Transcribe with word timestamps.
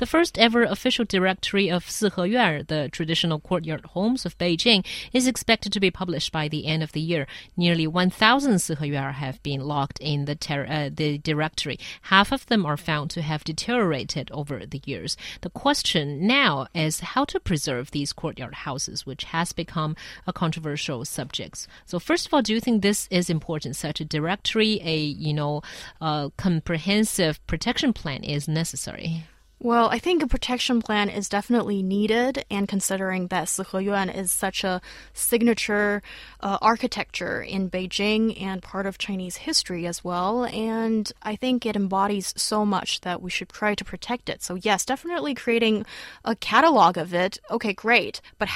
The 0.00 0.06
first 0.06 0.38
ever 0.38 0.62
official 0.62 1.04
directory 1.04 1.70
of 1.70 1.84
Siheyuan, 1.84 2.68
the 2.68 2.88
traditional 2.90 3.38
courtyard 3.38 3.84
homes 3.84 4.24
of 4.24 4.38
Beijing, 4.38 4.82
is 5.12 5.26
expected 5.26 5.74
to 5.74 5.78
be 5.78 5.90
published 5.90 6.32
by 6.32 6.48
the 6.48 6.64
end 6.64 6.82
of 6.82 6.92
the 6.92 7.02
year. 7.02 7.26
Nearly 7.54 7.86
1,000 7.86 8.54
Siheyuan 8.54 9.12
have 9.12 9.42
been 9.42 9.60
logged 9.60 9.98
in 10.00 10.24
the, 10.24 10.38
uh, 10.50 10.88
the 10.90 11.18
directory. 11.18 11.78
Half 12.00 12.32
of 12.32 12.46
them 12.46 12.64
are 12.64 12.78
found 12.78 13.10
to 13.10 13.20
have 13.20 13.44
deteriorated 13.44 14.30
over 14.30 14.64
the 14.64 14.80
years. 14.86 15.18
The 15.42 15.50
question 15.50 16.26
now 16.26 16.68
is 16.74 17.00
how 17.00 17.26
to 17.26 17.38
preserve 17.38 17.90
these 17.90 18.14
courtyard 18.14 18.54
houses, 18.54 19.04
which 19.04 19.24
has 19.24 19.52
become 19.52 19.96
a 20.26 20.32
controversial 20.32 21.04
subject. 21.04 21.66
So, 21.84 21.98
first 21.98 22.26
of 22.26 22.32
all, 22.32 22.40
do 22.40 22.54
you 22.54 22.60
think 22.60 22.80
this 22.80 23.06
is 23.10 23.28
important? 23.28 23.76
Such 23.76 24.00
a 24.00 24.06
directory, 24.06 24.80
a 24.82 24.96
you 24.96 25.34
know, 25.34 25.60
uh, 26.00 26.30
comprehensive 26.38 27.46
protection 27.46 27.92
plan 27.92 28.24
is 28.24 28.48
necessary. 28.48 29.26
Well, 29.62 29.90
I 29.90 29.98
think 29.98 30.22
a 30.22 30.26
protection 30.26 30.80
plan 30.80 31.10
is 31.10 31.28
definitely 31.28 31.82
needed, 31.82 32.46
and 32.50 32.66
considering 32.66 33.26
that 33.26 33.48
Siheyuan 33.48 34.08
is 34.16 34.32
such 34.32 34.64
a 34.64 34.80
signature 35.12 36.02
uh, 36.40 36.56
architecture 36.62 37.42
in 37.42 37.68
Beijing 37.68 38.40
and 38.40 38.62
part 38.62 38.86
of 38.86 38.96
Chinese 38.96 39.36
history 39.36 39.86
as 39.86 40.02
well, 40.02 40.46
and 40.46 41.12
I 41.22 41.36
think 41.36 41.66
it 41.66 41.76
embodies 41.76 42.32
so 42.38 42.64
much 42.64 43.02
that 43.02 43.20
we 43.20 43.28
should 43.28 43.50
try 43.50 43.74
to 43.74 43.84
protect 43.84 44.30
it. 44.30 44.42
So, 44.42 44.54
yes, 44.54 44.86
definitely 44.86 45.34
creating 45.34 45.84
a 46.24 46.34
catalog 46.34 46.96
of 46.96 47.12
it. 47.12 47.36
Okay, 47.50 47.74
great, 47.74 48.22
but 48.38 48.48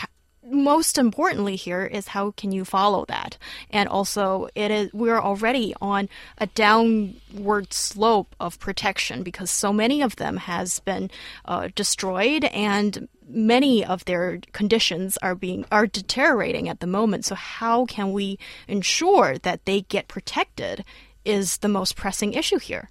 most 0.47 0.99
importantly 0.99 1.57
here 1.57 1.85
is 1.85 2.09
how 2.09 2.33
can 2.33 2.53
you 2.53 2.65
follow 2.65 3.05
that? 3.07 3.39
And 3.71 3.89
also 3.89 4.49
it 4.55 4.71
is 4.71 4.93
we're 4.93 5.21
already 5.21 5.75
on 5.81 6.09
a 6.39 6.47
downward 6.47 7.73
slope 7.73 8.35
of 8.39 8.59
protection 8.59 9.23
because 9.23 9.51
so 9.51 9.73
many 9.73 10.03
of 10.03 10.17
them 10.17 10.37
has 10.37 10.81
been 10.81 11.11
uh, 11.45 11.69
destroyed 11.75 12.45
and 12.45 13.09
many 13.27 13.85
of 13.85 14.05
their 14.05 14.41
conditions 14.53 15.17
are 15.23 15.35
being 15.35 15.65
are 15.73 15.87
deteriorating 15.87 16.69
at 16.69 16.81
the 16.81 16.87
moment. 16.87 17.25
So 17.25 17.35
how 17.35 17.87
can 17.87 18.13
we 18.13 18.39
ensure 18.69 19.39
that 19.39 19.65
they 19.65 19.83
get 19.83 20.09
protected 20.09 20.85
is 21.25 21.59
the 21.59 21.69
most 21.69 21.97
pressing 21.97 22.35
issue 22.35 22.59
here 22.59 22.91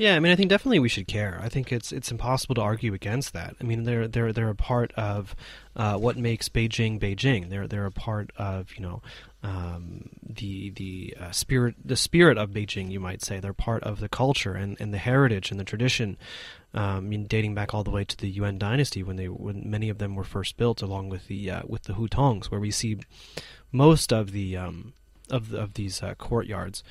yeah, 0.00 0.16
I 0.16 0.18
mean, 0.18 0.32
I 0.32 0.34
think 0.34 0.48
definitely 0.48 0.78
we 0.78 0.88
should 0.88 1.06
care. 1.06 1.38
I 1.42 1.50
think 1.50 1.70
it's 1.70 1.92
it's 1.92 2.10
impossible 2.10 2.54
to 2.54 2.62
argue 2.62 2.94
against 2.94 3.34
that. 3.34 3.54
I 3.60 3.64
mean, 3.64 3.84
they're 3.84 4.08
they're 4.08 4.32
they're 4.32 4.48
a 4.48 4.54
part 4.54 4.92
of 4.94 5.36
uh, 5.76 5.98
what 5.98 6.16
makes 6.16 6.48
Beijing 6.48 6.98
Beijing. 6.98 7.50
They're 7.50 7.66
they're 7.66 7.84
a 7.84 7.92
part 7.92 8.30
of 8.38 8.74
you 8.76 8.80
know 8.80 9.02
um, 9.42 10.08
the 10.26 10.70
the 10.70 11.14
uh, 11.20 11.32
spirit 11.32 11.74
the 11.84 11.98
spirit 11.98 12.38
of 12.38 12.48
Beijing. 12.48 12.90
You 12.90 12.98
might 12.98 13.20
say 13.20 13.40
they're 13.40 13.52
part 13.52 13.82
of 13.82 14.00
the 14.00 14.08
culture 14.08 14.54
and, 14.54 14.74
and 14.80 14.94
the 14.94 14.96
heritage 14.96 15.50
and 15.50 15.60
the 15.60 15.64
tradition. 15.64 16.16
Um, 16.72 16.82
I 16.82 17.00
mean, 17.00 17.26
dating 17.26 17.54
back 17.54 17.74
all 17.74 17.84
the 17.84 17.90
way 17.90 18.04
to 18.04 18.16
the 18.16 18.30
Yuan 18.30 18.56
dynasty 18.56 19.02
when 19.02 19.16
they 19.16 19.28
when 19.28 19.68
many 19.68 19.90
of 19.90 19.98
them 19.98 20.14
were 20.14 20.24
first 20.24 20.56
built, 20.56 20.80
along 20.80 21.10
with 21.10 21.26
the 21.26 21.50
uh, 21.50 21.62
with 21.66 21.82
the 21.82 21.92
hutongs, 21.92 22.46
where 22.46 22.60
we 22.60 22.70
see 22.70 23.00
most 23.70 24.14
of 24.14 24.32
the 24.32 24.56
um, 24.56 24.94
of 25.28 25.52
of 25.52 25.74
these 25.74 26.02
uh, 26.02 26.14
courtyards 26.14 26.82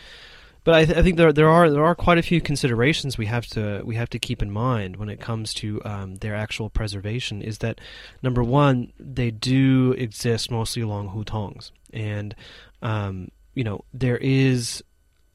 but 0.70 0.76
I, 0.76 0.86
th- 0.86 0.98
I, 1.00 1.02
think 1.02 1.18
there 1.18 1.34
there 1.34 1.50
are 1.50 1.68
there 1.72 1.84
are 1.84 1.96
quite 1.96 2.20
a 2.20 2.22
few 2.22 2.40
considerations 2.42 3.18
we 3.18 3.26
have 3.26 3.48
to 3.48 3.82
we 3.84 3.96
have 3.96 4.12
to 4.12 4.20
keep 4.20 4.44
in 4.44 4.52
mind 4.52 4.98
when 4.98 5.10
it 5.10 5.20
comes 5.20 5.52
to 5.56 5.82
um, 5.84 6.18
their 6.18 6.36
actual 6.36 6.70
preservation. 6.70 7.42
Is 7.42 7.58
that 7.58 7.82
number 8.22 8.44
one, 8.44 8.94
they 9.00 9.32
do 9.32 9.96
exist 9.98 10.52
mostly 10.52 10.84
along 10.84 11.10
hutongs, 11.10 11.72
and 11.92 12.36
um, 12.84 13.30
you 13.56 13.64
know 13.64 13.84
there 13.96 14.20
is 14.20 14.84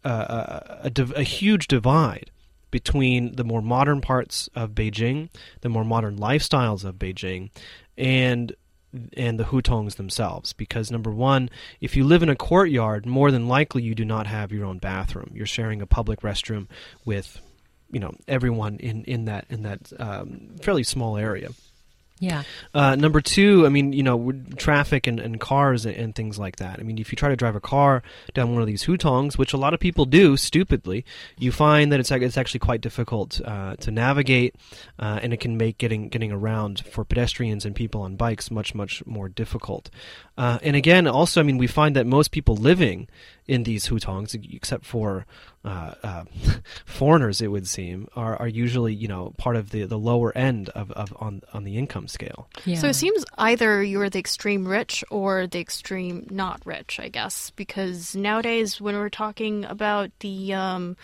a, 0.04 0.08
a, 0.08 0.80
a, 0.84 0.90
div- 0.90 1.16
a 1.16 1.24
huge 1.24 1.66
divide 1.66 2.30
between 2.70 3.34
the 3.34 3.42
more 3.42 3.60
modern 3.60 4.00
parts 4.00 4.48
of 4.54 4.70
Beijing, 4.70 5.30
the 5.62 5.68
more 5.68 5.84
modern 5.84 6.16
lifestyles 6.16 6.84
of 6.84 6.94
Beijing, 6.94 7.50
and 7.98 8.54
and 9.16 9.38
the 9.38 9.44
hutongs 9.44 9.96
themselves. 9.96 10.52
Because 10.52 10.90
number 10.90 11.10
one 11.10 11.50
if 11.80 11.96
you 11.96 12.04
live 12.04 12.22
in 12.22 12.28
a 12.28 12.36
courtyard 12.36 13.06
more 13.06 13.30
than 13.30 13.48
likely 13.48 13.82
you 13.82 13.94
do 13.94 14.04
not 14.04 14.26
have 14.26 14.52
your 14.52 14.64
own 14.64 14.78
bathroom. 14.78 15.30
You're 15.34 15.46
sharing 15.46 15.82
a 15.82 15.86
public 15.86 16.20
restroom 16.20 16.68
with 17.04 17.40
you 17.90 18.00
know 18.00 18.14
everyone 18.26 18.78
in 18.78 19.04
in 19.04 19.26
that 19.26 19.46
in 19.50 19.62
that 19.62 19.92
um, 19.98 20.56
fairly 20.60 20.82
small 20.82 21.16
area 21.16 21.50
yeah. 22.24 22.42
Uh, 22.72 22.96
number 22.96 23.20
two, 23.20 23.66
I 23.66 23.68
mean, 23.68 23.92
you 23.92 24.02
know, 24.02 24.32
traffic 24.56 25.06
and, 25.06 25.20
and 25.20 25.38
cars 25.38 25.84
and, 25.84 25.94
and, 25.94 26.14
things 26.14 26.38
like 26.38 26.56
that. 26.56 26.78
I 26.78 26.82
mean, 26.82 26.98
if 26.98 27.12
you 27.12 27.16
try 27.16 27.28
to 27.28 27.36
drive 27.36 27.54
a 27.54 27.60
car 27.60 28.02
down 28.32 28.52
one 28.52 28.62
of 28.62 28.66
these 28.66 28.84
hutongs, 28.84 29.36
which 29.36 29.52
a 29.52 29.56
lot 29.56 29.74
of 29.74 29.80
people 29.80 30.04
do 30.06 30.36
stupidly, 30.36 31.04
you 31.38 31.52
find 31.52 31.92
that 31.92 32.00
it's 32.00 32.10
it's 32.10 32.38
actually 32.38 32.60
quite 32.60 32.80
difficult 32.80 33.40
uh, 33.44 33.76
to 33.76 33.90
navigate, 33.90 34.54
uh, 34.98 35.20
and 35.22 35.32
it 35.32 35.40
can 35.40 35.56
make 35.56 35.78
getting 35.78 36.08
getting 36.08 36.32
around 36.32 36.84
for 36.86 37.04
pedestrians 37.04 37.64
and 37.64 37.74
people 37.74 38.02
on 38.02 38.16
bikes 38.16 38.50
much 38.50 38.74
much 38.74 39.04
more 39.06 39.28
difficult. 39.28 39.90
Uh, 40.36 40.58
and 40.62 40.74
again, 40.76 41.06
also, 41.06 41.40
I 41.40 41.44
mean, 41.44 41.58
we 41.58 41.66
find 41.66 41.94
that 41.94 42.06
most 42.06 42.30
people 42.30 42.56
living 42.56 43.08
in 43.46 43.64
these 43.64 43.88
hutongs, 43.88 44.34
except 44.54 44.84
for 44.84 45.26
uh, 45.64 45.94
uh, 46.02 46.24
foreigners, 46.84 47.40
it 47.40 47.48
would 47.48 47.68
seem, 47.68 48.08
are, 48.16 48.36
are 48.36 48.48
usually 48.48 48.94
you 48.94 49.08
know 49.08 49.34
part 49.36 49.56
of 49.56 49.70
the, 49.70 49.84
the 49.84 49.98
lower 49.98 50.36
end 50.36 50.68
of, 50.70 50.90
of 50.92 51.14
on 51.20 51.42
on 51.52 51.64
the 51.64 51.76
income 51.76 52.08
scale. 52.14 52.48
Yeah. 52.64 52.78
So 52.78 52.88
it 52.88 52.94
seems 52.94 53.24
either 53.36 53.82
you're 53.82 54.08
the 54.08 54.18
extreme 54.18 54.66
rich 54.66 55.04
or 55.10 55.46
the 55.46 55.60
extreme 55.60 56.26
not 56.30 56.62
rich, 56.64 56.98
I 56.98 57.08
guess, 57.08 57.50
because 57.50 58.16
nowadays 58.16 58.80
when 58.80 58.94
we're 58.96 59.10
talking 59.10 59.64
about 59.66 60.10
the 60.20 60.54
um, 60.54 60.96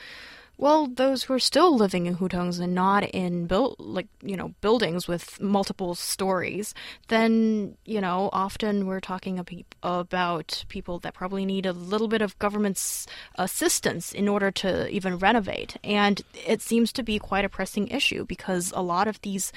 well, 0.61 0.89
those 0.89 1.23
who 1.23 1.33
are 1.33 1.39
still 1.39 1.75
living 1.75 2.05
in 2.05 2.17
hutongs 2.17 2.61
and 2.61 2.75
not 2.75 3.03
in 3.03 3.47
build 3.47 3.77
like 3.79 4.09
you 4.23 4.37
know 4.37 4.53
buildings 4.61 5.09
with 5.09 5.41
multiple 5.41 5.95
stories, 5.95 6.75
then 7.09 7.77
you 7.87 8.01
know 8.01 8.29
often 8.33 8.87
we're 8.87 9.01
talking 9.01 9.39
about 9.39 10.65
people 10.69 10.99
that 10.99 11.15
probably 11.15 11.47
need 11.47 11.65
a 11.65 11.73
little 11.73 12.09
bit 12.09 12.21
of 12.21 12.39
government's 12.39 13.07
assistance 13.37 14.13
in 14.13 14.29
order 14.29 14.51
to 14.51 14.87
even 14.91 15.17
renovate, 15.17 15.79
and 15.83 16.21
it 16.47 16.61
seems 16.61 16.93
to 16.93 17.03
be 17.03 17.19
quite 17.19 17.47
a 17.47 17.49
pressing 17.49 17.89
issue 17.89 18.27
because 18.27 18.71
a 18.77 18.83
lot 18.83 19.09
of 19.09 19.19
these 19.23 19.53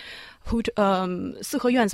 um, 0.77 1.35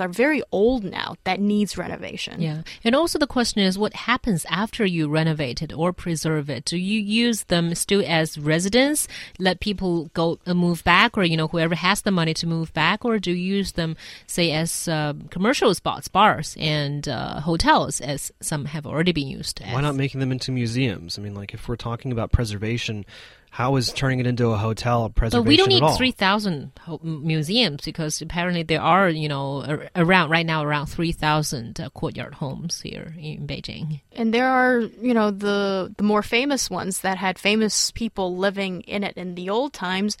are 0.00 0.08
very 0.08 0.42
old 0.52 0.84
now 0.84 1.14
that 1.24 1.40
needs 1.40 1.78
renovation. 1.78 2.40
Yeah, 2.40 2.62
and 2.84 2.94
also 2.94 3.18
the 3.18 3.26
question 3.26 3.62
is, 3.62 3.78
what 3.78 3.94
happens 3.94 4.44
after 4.48 4.84
you 4.84 5.08
renovate 5.08 5.62
it 5.62 5.72
or 5.72 5.92
preserve 5.92 6.50
it? 6.50 6.64
Do 6.64 6.76
you 6.76 7.00
use 7.00 7.44
them 7.44 7.74
still 7.74 8.02
as 8.06 8.38
residence, 8.38 8.99
let 9.38 9.60
people 9.60 10.10
go 10.14 10.38
uh, 10.46 10.54
move 10.54 10.82
back, 10.84 11.16
or 11.16 11.24
you 11.24 11.36
know 11.36 11.48
whoever 11.48 11.74
has 11.74 12.02
the 12.02 12.10
money 12.10 12.34
to 12.34 12.46
move 12.46 12.72
back, 12.72 13.04
or 13.04 13.18
do 13.18 13.30
you 13.30 13.56
use 13.56 13.72
them, 13.72 13.96
say, 14.26 14.52
as 14.52 14.88
uh, 14.88 15.14
commercial 15.30 15.74
spots, 15.74 16.08
bars 16.08 16.56
and 16.58 17.08
uh, 17.08 17.40
hotels, 17.40 18.00
as 18.00 18.32
some 18.40 18.66
have 18.66 18.86
already 18.86 19.12
been 19.12 19.28
used? 19.28 19.60
As? 19.62 19.72
Why 19.74 19.80
not 19.80 19.94
making 19.94 20.20
them 20.20 20.32
into 20.32 20.52
museums? 20.52 21.18
I 21.18 21.22
mean, 21.22 21.34
like 21.34 21.54
if 21.54 21.68
we're 21.68 21.76
talking 21.76 22.12
about 22.12 22.32
preservation 22.32 23.04
how 23.50 23.76
is 23.76 23.92
turning 23.92 24.20
it 24.20 24.26
into 24.26 24.48
a 24.48 24.56
hotel 24.56 25.04
a 25.04 25.10
preservation 25.10 25.44
But 25.44 25.48
we 25.48 25.56
don't 25.56 25.68
need 25.68 25.96
3,000 25.96 26.72
museums 27.02 27.84
because 27.84 28.22
apparently 28.22 28.62
there 28.62 28.80
are, 28.80 29.08
you 29.08 29.28
know, 29.28 29.88
around 29.96 30.30
right 30.30 30.46
now 30.46 30.62
around 30.62 30.86
3,000 30.86 31.80
uh, 31.80 31.90
courtyard 31.90 32.34
homes 32.34 32.80
here 32.80 33.12
in 33.18 33.46
Beijing. 33.48 34.00
And 34.12 34.32
there 34.32 34.48
are, 34.48 34.78
you 34.78 35.12
know, 35.14 35.30
the 35.32 35.92
the 35.96 36.04
more 36.04 36.22
famous 36.22 36.70
ones 36.70 37.00
that 37.00 37.18
had 37.18 37.38
famous 37.38 37.90
people 37.90 38.36
living 38.36 38.82
in 38.82 39.02
it 39.02 39.16
in 39.16 39.34
the 39.34 39.50
old 39.50 39.72
times. 39.72 40.16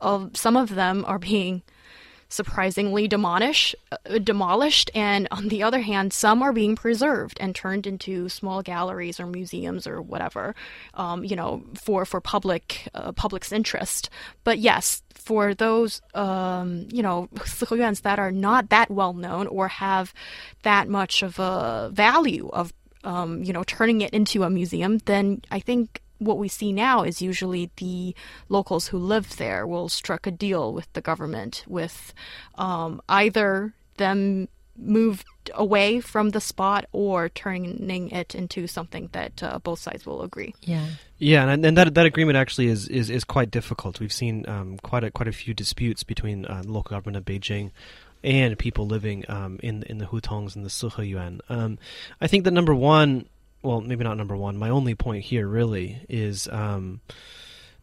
Of 0.00 0.34
some 0.34 0.56
of 0.56 0.74
them 0.74 1.04
are 1.06 1.18
being 1.18 1.62
surprisingly 2.30 3.08
uh, 3.12 4.18
demolished, 4.22 4.90
and 4.94 5.28
on 5.30 5.48
the 5.48 5.62
other 5.62 5.80
hand, 5.80 6.12
some 6.12 6.42
are 6.42 6.52
being 6.52 6.76
preserved 6.76 7.36
and 7.40 7.54
turned 7.54 7.86
into 7.86 8.28
small 8.28 8.62
galleries 8.62 9.20
or 9.20 9.26
museums 9.26 9.86
or 9.86 10.00
whatever, 10.00 10.54
um, 10.94 11.24
you 11.24 11.36
know, 11.36 11.62
for 11.74 12.04
for 12.04 12.20
public 12.20 12.88
uh, 12.94 13.12
public's 13.12 13.52
interest. 13.52 14.08
But 14.44 14.58
yes, 14.58 15.02
for 15.14 15.54
those 15.54 16.00
um, 16.14 16.86
you 16.90 17.02
know 17.02 17.28
siheyuans 17.34 18.02
that 18.02 18.18
are 18.18 18.32
not 18.32 18.70
that 18.70 18.90
well 18.90 19.12
known 19.12 19.46
or 19.48 19.68
have 19.68 20.14
that 20.62 20.88
much 20.88 21.22
of 21.22 21.38
a 21.38 21.90
value 21.92 22.48
of 22.52 22.72
um, 23.04 23.42
you 23.42 23.52
know 23.52 23.64
turning 23.64 24.00
it 24.00 24.12
into 24.12 24.44
a 24.44 24.50
museum, 24.50 24.98
then 25.04 25.42
I 25.50 25.60
think 25.60 26.00
what 26.20 26.38
we 26.38 26.48
see 26.48 26.72
now 26.72 27.02
is 27.02 27.20
usually 27.20 27.70
the 27.76 28.14
locals 28.48 28.88
who 28.88 28.98
live 28.98 29.36
there 29.36 29.66
will 29.66 29.88
strike 29.88 30.26
a 30.26 30.30
deal 30.30 30.72
with 30.72 30.90
the 30.92 31.00
government 31.00 31.64
with 31.66 32.14
um, 32.56 33.00
either 33.08 33.74
them 33.96 34.48
moved 34.76 35.26
away 35.54 36.00
from 36.00 36.30
the 36.30 36.40
spot 36.40 36.86
or 36.92 37.28
turning 37.28 38.10
it 38.10 38.34
into 38.34 38.66
something 38.66 39.08
that 39.12 39.42
uh, 39.42 39.58
both 39.58 39.78
sides 39.78 40.06
will 40.06 40.22
agree. 40.22 40.54
Yeah. 40.62 40.86
Yeah, 41.18 41.48
and, 41.48 41.64
and 41.64 41.76
that 41.76 41.94
that 41.94 42.06
agreement 42.06 42.36
actually 42.36 42.68
is, 42.68 42.88
is, 42.88 43.10
is 43.10 43.24
quite 43.24 43.50
difficult. 43.50 44.00
We've 44.00 44.12
seen 44.12 44.48
um, 44.48 44.78
quite 44.78 45.04
a 45.04 45.10
quite 45.10 45.28
a 45.28 45.32
few 45.32 45.52
disputes 45.52 46.02
between 46.02 46.46
uh, 46.46 46.62
the 46.62 46.72
local 46.72 46.96
government 46.96 47.16
of 47.16 47.24
Beijing 47.24 47.72
and 48.22 48.58
people 48.58 48.86
living 48.86 49.24
um, 49.28 49.58
in 49.62 49.82
in 49.84 49.98
the 49.98 50.06
Hutongs 50.06 50.56
and 50.56 50.64
the 50.64 50.70
Siheyuan. 50.70 51.40
Um, 51.48 51.78
I 52.20 52.26
think 52.26 52.44
that 52.44 52.52
number 52.52 52.74
one, 52.74 53.26
well, 53.62 53.80
maybe 53.80 54.04
not 54.04 54.16
number 54.16 54.36
one. 54.36 54.56
My 54.56 54.70
only 54.70 54.94
point 54.94 55.24
here 55.24 55.46
really 55.46 56.00
is 56.08 56.48
um, 56.48 57.00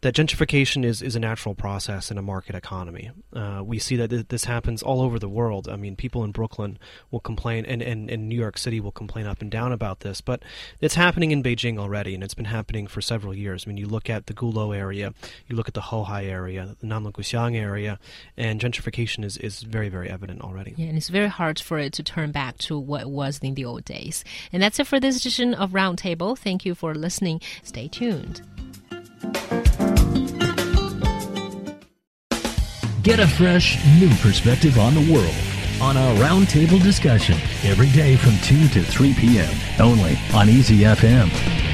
that 0.02 0.14
gentrification 0.16 0.84
is, 0.84 1.02
is 1.02 1.16
a 1.16 1.20
natural 1.20 1.56
process 1.56 2.12
in 2.12 2.18
a 2.18 2.22
market 2.22 2.56
economy. 2.56 3.12
Uh, 3.34 3.62
we 3.64 3.80
see 3.80 3.96
that 3.96 4.30
this 4.30 4.46
happens 4.46 4.84
all 4.84 5.02
over 5.02 5.20
the 5.20 5.30
world. 5.30 5.68
I 5.68 5.76
mean, 5.76 5.96
people 5.96 6.24
in 6.24 6.32
Brooklyn 6.32 6.78
will 7.12 7.20
complain, 7.20 7.66
and, 7.66 7.82
and, 7.82 8.10
and 8.10 8.30
New 8.30 8.36
York 8.36 8.58
City 8.58 8.80
will 8.80 8.92
complain 8.92 9.26
up 9.26 9.42
and 9.42 9.50
down 9.50 9.72
about 9.72 10.02
this, 10.02 10.22
but 10.22 10.44
it's 10.82 10.96
happening 10.96 11.32
in 11.32 11.42
Beijing 11.42 11.78
already, 11.78 12.14
and 12.14 12.24
it's 12.24 12.34
been 12.34 12.46
happening 12.46 12.88
for 12.88 13.02
several 13.02 13.34
years. 13.34 13.66
I 13.66 13.70
mean, 13.70 13.78
you 13.78 13.88
look 13.88 14.10
at 14.10 14.28
the 14.28 14.34
Gulou 14.34 14.76
area, 14.76 15.14
you 15.48 15.56
look 15.56 15.68
at 15.68 15.74
the 15.74 15.82
Houhai 15.82 16.26
area, 16.26 16.76
the 16.80 16.88
Nanluoguxiang 16.88 17.56
area, 17.56 18.00
and 18.36 18.60
gentrification 18.60 19.24
is, 19.24 19.38
is 19.38 19.62
very, 19.62 19.90
very 19.90 20.10
evident 20.10 20.42
already. 20.42 20.74
Yeah, 20.78 20.88
and 20.88 20.98
it's 20.98 21.10
very 21.10 21.28
hard 21.28 21.60
for 21.60 21.80
it 21.80 21.94
to 21.94 22.04
turn 22.04 22.32
back 22.32 22.58
to 22.60 22.78
what 22.78 23.02
it 23.02 23.10
was 23.10 23.40
in 23.40 23.56
the 23.56 23.66
old 23.66 23.86
days. 23.86 24.24
And 24.52 24.62
that's 24.62 24.80
it 24.80 24.88
for 24.88 25.00
this 25.00 25.18
edition 25.18 25.54
of 25.54 25.72
Roundtable. 25.72 26.38
Thank 26.38 26.66
you 26.66 26.76
for 26.76 26.94
listening. 26.94 27.42
Stay 27.64 27.88
tuned. 27.88 28.42
Get 33.08 33.22
a 33.22 33.26
fresh, 33.26 33.78
new 34.02 34.10
perspective 34.16 34.78
on 34.78 34.94
the 34.94 35.14
world 35.14 35.34
on 35.80 35.96
our 35.96 36.14
roundtable 36.18 36.84
discussion 36.84 37.36
every 37.64 37.90
day 37.92 38.18
from 38.18 38.38
2 38.40 38.68
to 38.68 38.84
3 38.84 39.14
p.m. 39.14 39.56
only 39.80 40.18
on 40.34 40.48
EZFM. 40.48 41.67